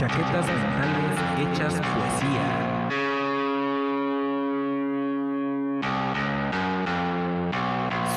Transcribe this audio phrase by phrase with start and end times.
[0.00, 2.46] Chaquetas mentales hechas poesía.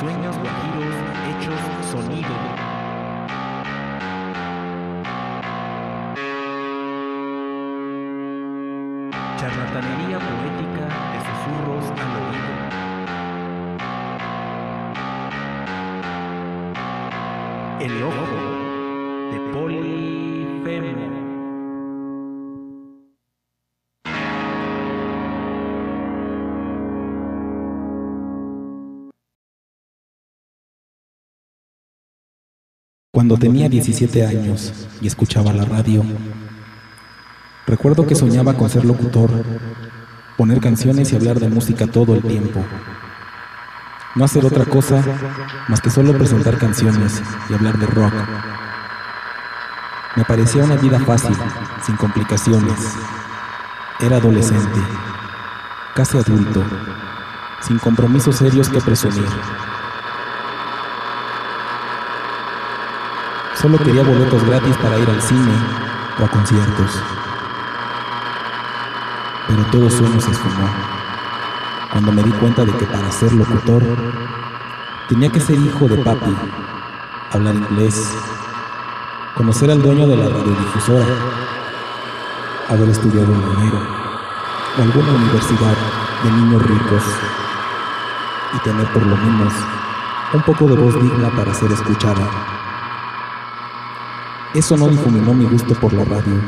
[0.00, 0.96] Sueños guajiros
[1.28, 1.60] hechos
[1.90, 2.36] sonido.
[9.36, 12.52] Charlatanería poética de susurros al oído.
[17.78, 18.40] El ojo
[19.32, 21.23] de Polifemo.
[33.14, 36.02] Cuando tenía 17 años y escuchaba la radio,
[37.64, 39.30] recuerdo que soñaba con ser locutor,
[40.36, 42.58] poner canciones y hablar de música todo el tiempo.
[44.16, 45.00] No hacer otra cosa
[45.68, 48.14] más que solo presentar canciones y hablar de rock.
[50.16, 51.36] Me parecía una vida fácil,
[51.86, 52.80] sin complicaciones.
[54.00, 54.80] Era adolescente,
[55.94, 56.64] casi adulto,
[57.60, 59.28] sin compromisos serios que presumir.
[63.54, 65.52] Solo quería boletos gratis para ir al cine
[66.20, 67.02] o a conciertos.
[69.48, 70.68] Pero todo sueño se esfumó.
[71.92, 73.82] Cuando me di cuenta de que para ser locutor
[75.08, 76.34] tenía que ser hijo de papi,
[77.32, 78.16] hablar inglés,
[79.34, 81.06] conocer al dueño de la radiodifusora,
[82.68, 83.80] haber estudiado en enero
[84.78, 85.76] o alguna universidad
[86.24, 87.02] de niños ricos
[88.54, 89.52] y tener por lo menos
[90.32, 92.53] un poco de voz digna para ser escuchada.
[94.54, 96.40] Eso no difuminó mi gusto por la radio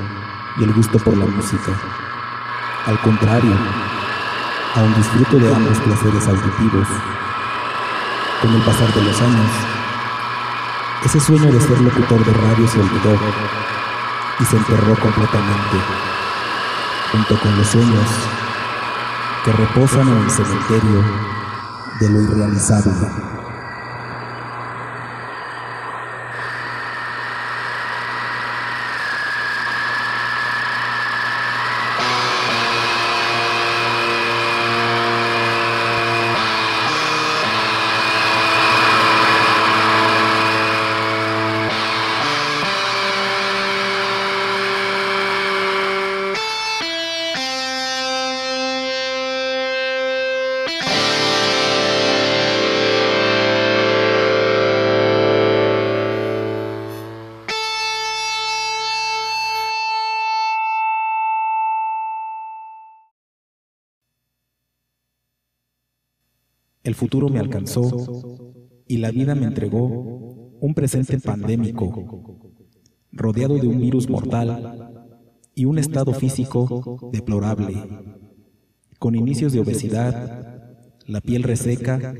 [0.58, 1.72] y el gusto por la música.
[2.86, 3.50] Al contrario,
[4.76, 6.86] aún disfruto de ambos placeres auditivos.
[8.40, 9.50] Con el pasar de los años,
[11.04, 13.18] ese sueño de ser locutor de radio se olvidó
[14.38, 15.76] y se enterró completamente,
[17.10, 18.08] junto con los sueños
[19.44, 21.04] que reposan en el cementerio
[21.98, 23.35] de lo irrealizable.
[66.86, 67.88] El futuro me alcanzó
[68.86, 72.52] y la vida me entregó un presente pandémico,
[73.10, 74.94] rodeado de un virus mortal
[75.56, 77.74] y un estado físico deplorable,
[79.00, 80.70] con inicios de obesidad,
[81.08, 82.14] la piel reseca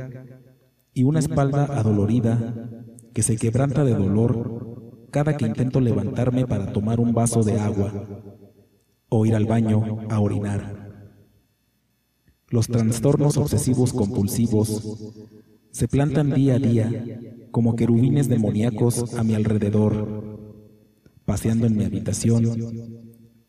[0.93, 2.69] y una espalda adolorida
[3.15, 7.93] que se quebranta de dolor cada que intento levantarme para tomar un vaso de agua
[9.11, 10.86] o ir al baño a orinar.
[12.49, 14.83] Los trastornos obsesivos compulsivos
[15.73, 17.21] se plantan día a día
[17.51, 20.39] como querubines demoníacos a mi alrededor,
[21.25, 22.45] paseando en mi habitación,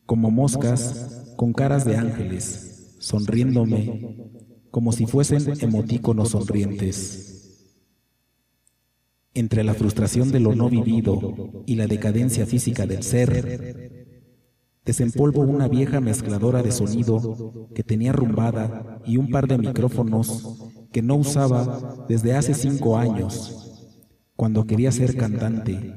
[0.04, 4.16] como moscas con caras de ángeles, sonriéndome
[4.72, 7.74] como si fuesen emotíconos sonrientes.
[9.32, 13.97] Entre la frustración de lo no vivido y la decadencia física del ser,
[14.88, 20.42] Desempolvo una vieja mezcladora de sonido que tenía rumbada y un par de micrófonos
[20.90, 23.54] que no usaba desde hace cinco años,
[24.34, 25.94] cuando quería ser cantante,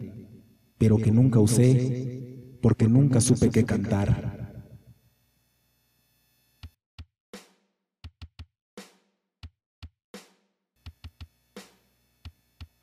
[0.78, 4.36] pero que nunca usé porque nunca supe qué cantar.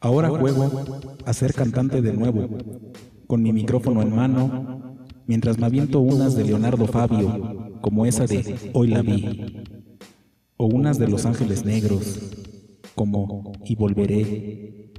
[0.01, 0.73] Ahora juego
[1.27, 2.49] a ser cantante de nuevo,
[3.27, 4.78] con mi micrófono en mano
[5.29, 9.47] mientras me aviento unas de Leonardo Fabio, como esa de Hoy la vi,
[10.57, 12.19] o unas de Los Ángeles Negros,
[12.95, 14.91] como Y volveré,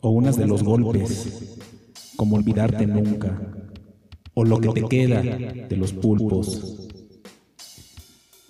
[0.00, 1.58] o unas de Los Golpes,
[2.16, 3.70] como Olvidarte Nunca,
[4.32, 6.88] o Lo que te queda de Los Pulpos.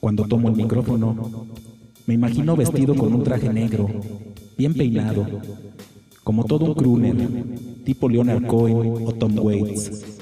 [0.01, 1.49] Cuando tomo el micrófono,
[2.07, 3.89] me imagino vestido con un traje negro,
[4.57, 5.27] bien peinado,
[6.23, 10.14] como todo un crooner, tipo Leonard Cohen o Tom Waits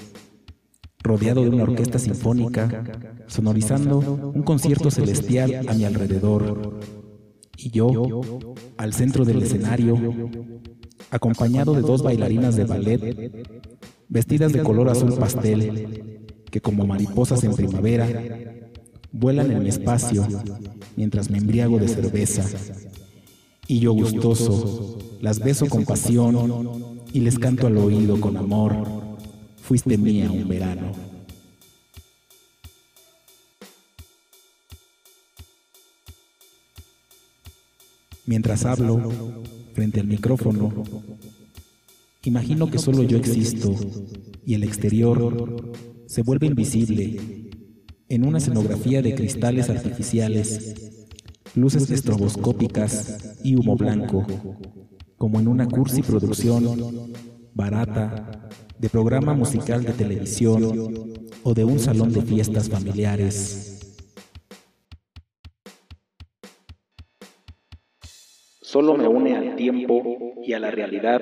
[1.03, 2.85] rodeado de una orquesta sinfónica,
[3.27, 6.81] sonorizando un concierto celestial a mi alrededor.
[7.57, 8.21] Y yo,
[8.77, 9.99] al centro del escenario,
[11.11, 13.47] acompañado de dos bailarinas de ballet,
[14.09, 18.23] vestidas de color azul pastel, que como mariposas en primavera
[19.11, 20.27] vuelan en mi espacio
[20.97, 22.45] mientras me embriago de cerveza.
[23.67, 26.69] Y yo gustoso las beso con pasión
[27.13, 29.02] y les canto al oído con amor.
[29.63, 30.93] Fuiste mía un verano.
[38.27, 39.43] Mientras hablo
[39.73, 40.83] frente al micrófono,
[42.25, 43.75] imagino que solo yo existo
[44.45, 45.77] y el exterior
[46.07, 47.51] se vuelve invisible
[48.09, 50.75] en una escenografía de cristales artificiales,
[51.55, 54.27] luces estroboscópicas y humo blanco,
[55.17, 57.13] como en una cursi producción
[57.55, 58.42] barata
[58.83, 60.61] de programa musical de televisión
[61.45, 63.79] o de un salón de fiestas familiares.
[68.61, 70.03] Solo me une al tiempo
[70.45, 71.21] y a la realidad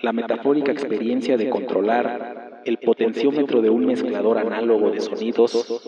[0.00, 5.82] la metafórica experiencia de controlar el potenciómetro de un mezclador análogo de sonidos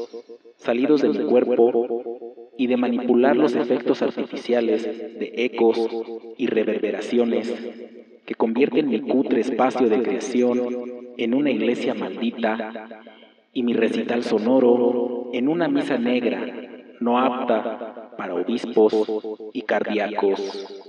[0.57, 5.79] salidos de mi cuerpo y de manipular los efectos artificiales de ecos
[6.37, 7.55] y reverberaciones
[8.27, 10.59] que convierten mi cutre espacio de creación
[11.17, 12.89] en una iglesia maldita
[13.53, 16.45] y mi recital sonoro en una misa negra
[17.01, 19.09] no apta para obispos
[19.53, 20.80] y cardíacos.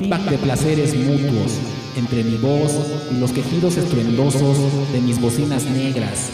[0.00, 1.52] Feedback de placeres mutuos
[1.96, 2.72] entre mi voz
[3.12, 4.58] y los quejidos estruendosos
[4.92, 6.30] de mis bocinas negras,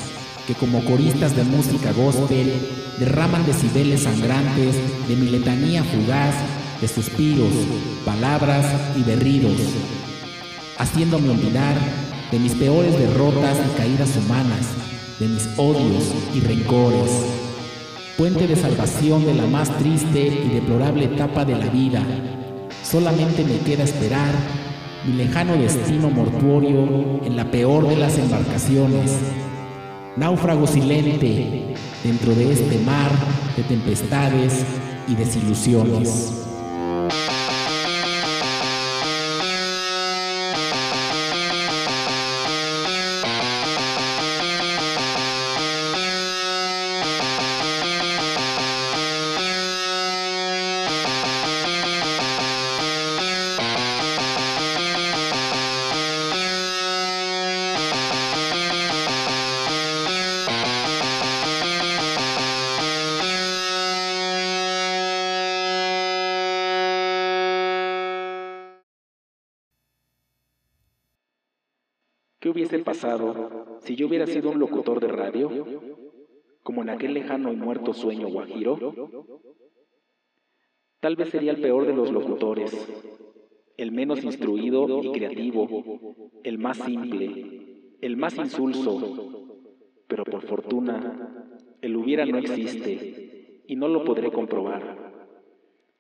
[0.47, 2.55] que como coristas de música gospel
[2.99, 4.77] derraman decibeles sangrantes
[5.07, 6.35] de mi letanía fugaz
[6.81, 7.53] de suspiros,
[8.07, 8.65] palabras
[8.97, 9.61] y berridos,
[10.79, 11.77] haciéndome olvidar
[12.33, 14.69] de mis peores derrotas y caídas humanas,
[15.19, 17.11] de mis odios y rencores,
[18.17, 22.03] puente de salvación de la más triste y deplorable etapa de la vida,
[22.91, 24.35] Solamente me queda esperar
[25.07, 29.17] mi lejano destino mortuorio en la peor de las embarcaciones.
[30.17, 31.73] Náufrago silente
[32.03, 33.13] dentro de este mar
[33.57, 34.65] de tempestades
[35.07, 36.45] y desilusiones.
[72.61, 75.51] Hubiese pasado si yo hubiera sido un locutor de radio,
[76.63, 78.93] como en aquel lejano y muerto sueño guajiro?
[81.01, 82.71] Tal vez sería el peor de los locutores,
[83.79, 89.47] el menos instruido y creativo, el más simple, el más insulso,
[90.07, 95.13] pero por fortuna el hubiera no existe y no lo podré comprobar.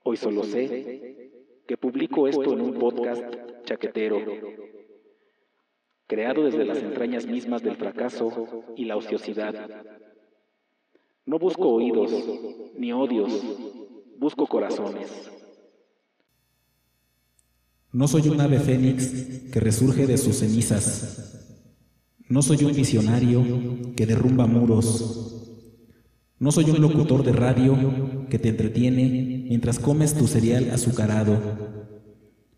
[0.02, 1.31] Hoy solo sé
[1.67, 3.25] que publico esto en un podcast
[3.64, 4.19] chaquetero
[6.11, 9.55] creado desde las entrañas mismas del fracaso y la ociosidad.
[11.25, 12.11] No busco oídos
[12.76, 13.31] ni odios,
[14.19, 15.09] busco corazones.
[17.93, 21.62] No soy un ave fénix que resurge de sus cenizas.
[22.29, 23.45] No soy un visionario
[23.95, 25.37] que derrumba muros.
[26.40, 31.38] No soy un locutor de radio que te entretiene mientras comes tu cereal azucarado.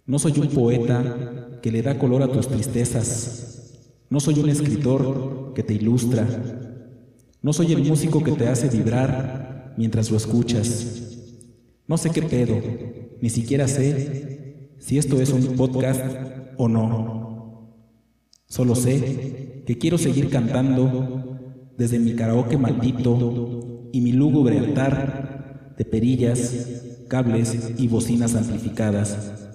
[0.07, 3.79] No soy un poeta que le da color a tus tristezas.
[4.11, 6.27] No soy un escritor que te ilustra.
[7.41, 11.19] No soy el músico que te hace vibrar mientras lo escuchas.
[11.87, 12.61] No sé qué pedo,
[13.21, 16.05] ni siquiera sé si esto es un podcast
[16.57, 17.77] o no.
[18.47, 21.39] Solo sé que quiero seguir cantando
[21.79, 29.52] desde mi karaoke maldito y mi lúgubre altar de perillas, cables y bocinas amplificadas.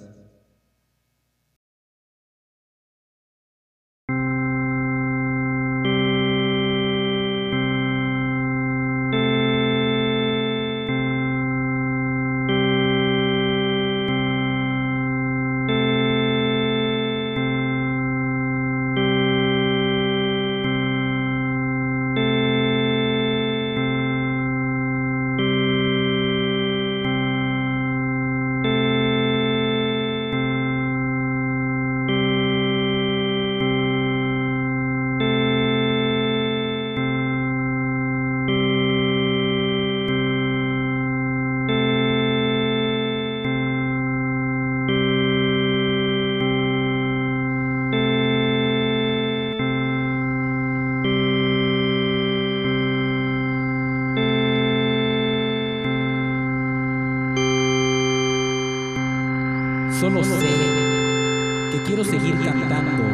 [61.88, 63.06] Quiero seguir cantando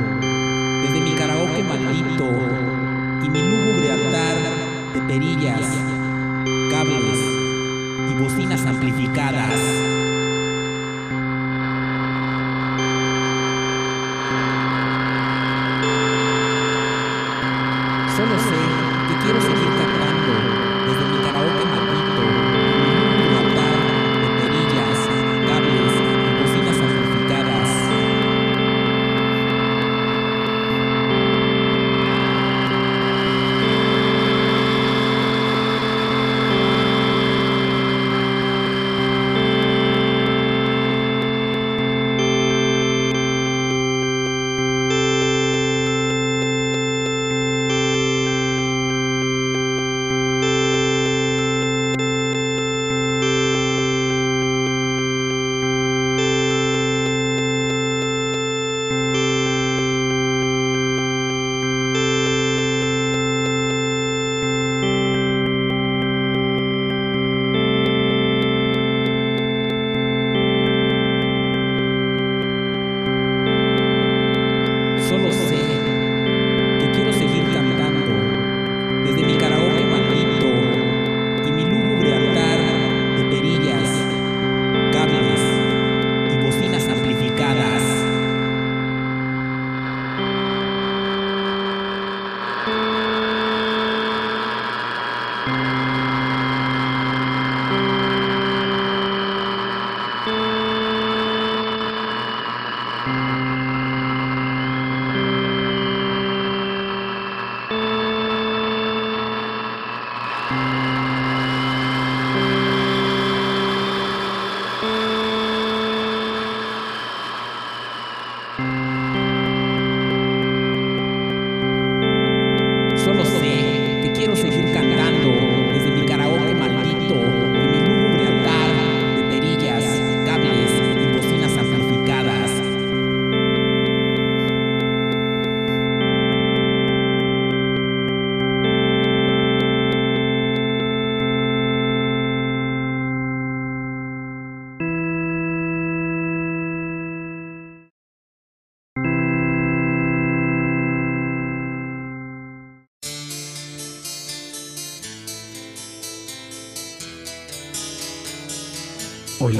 [0.82, 2.32] desde mi karaoke maldito
[3.24, 4.36] y mi lúgubre altar
[4.96, 5.62] de perillas,
[6.72, 7.20] cables
[8.10, 10.03] y bocinas amplificadas.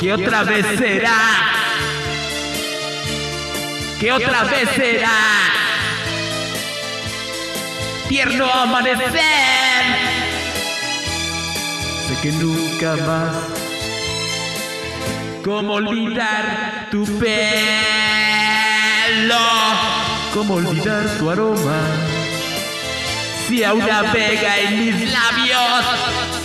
[0.00, 1.18] Que otra vez será.
[4.00, 5.10] Que otra vez será.
[8.08, 9.20] Tierno amanecer.
[12.08, 13.36] Sé que nunca más.
[15.44, 17.28] ¿Cómo olvidar tu pelo?
[20.32, 21.78] ¿Cómo olvidar tu aroma?
[23.46, 26.39] Si aún navega en mis labios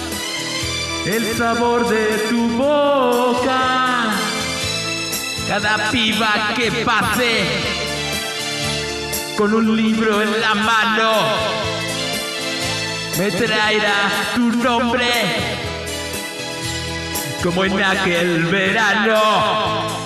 [1.06, 4.12] el sabor de tu boca.
[5.48, 7.44] Cada piba que pase
[9.38, 11.12] con un libro en la mano
[13.20, 15.08] me traerá tu nombre
[17.44, 20.05] como en aquel verano.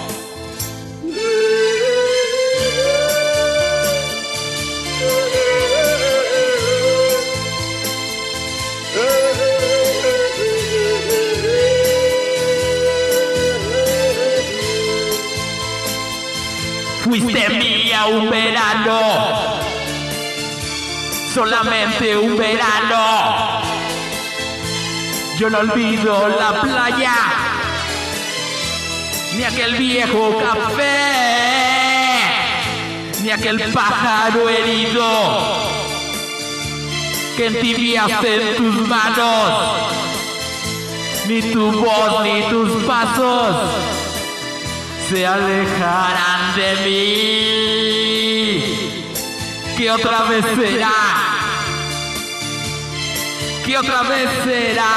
[17.10, 19.60] Fuiste mía un verano,
[21.34, 23.62] solamente un verano.
[25.40, 27.16] Yo no olvido la playa,
[29.36, 32.20] ni aquel viejo café,
[33.24, 35.68] ni aquel pájaro herido.
[37.38, 39.94] que entibiaste en tus manos,
[41.26, 43.99] ni tu voz ni tus pasos
[45.10, 48.54] se alejarán de mí.
[49.76, 50.92] Que otra vez será,
[53.66, 54.94] que otra vez será.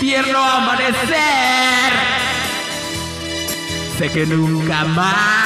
[0.00, 1.92] Tierno amanecer,
[3.98, 5.45] sé que nunca más.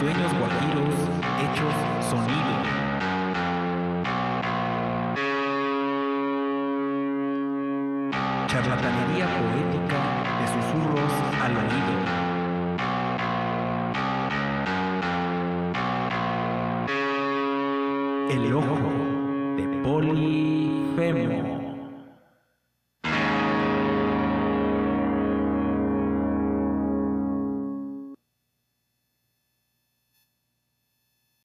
[0.00, 0.94] Sueños guajiros
[1.42, 2.79] hechos sonido.